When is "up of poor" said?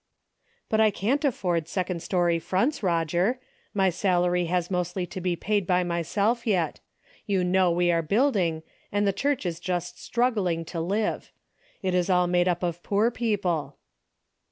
12.47-13.11